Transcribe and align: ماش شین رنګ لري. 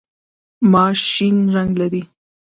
ماش 0.71 0.99
شین 1.13 1.37
رنګ 1.55 1.71
لري. 1.81 2.03